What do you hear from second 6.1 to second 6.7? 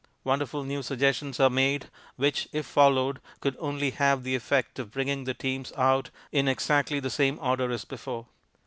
in